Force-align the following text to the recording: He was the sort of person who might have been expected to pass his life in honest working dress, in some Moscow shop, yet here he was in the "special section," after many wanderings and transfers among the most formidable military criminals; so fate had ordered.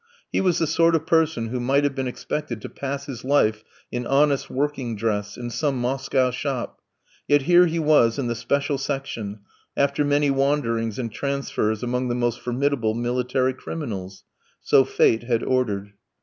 He 0.31 0.41
was 0.41 0.57
the 0.57 0.65
sort 0.65 0.95
of 0.95 1.05
person 1.05 1.49
who 1.49 1.59
might 1.59 1.83
have 1.83 1.93
been 1.93 2.07
expected 2.07 2.59
to 2.63 2.69
pass 2.69 3.05
his 3.05 3.23
life 3.23 3.63
in 3.91 4.07
honest 4.07 4.49
working 4.49 4.95
dress, 4.95 5.37
in 5.37 5.51
some 5.51 5.79
Moscow 5.79 6.31
shop, 6.31 6.81
yet 7.27 7.43
here 7.43 7.67
he 7.67 7.77
was 7.77 8.17
in 8.17 8.25
the 8.25 8.33
"special 8.33 8.79
section," 8.79 9.41
after 9.77 10.03
many 10.03 10.31
wanderings 10.31 10.97
and 10.97 11.11
transfers 11.11 11.83
among 11.83 12.07
the 12.07 12.15
most 12.15 12.39
formidable 12.39 12.95
military 12.95 13.53
criminals; 13.53 14.23
so 14.59 14.83
fate 14.85 15.21
had 15.21 15.43
ordered. 15.43 15.93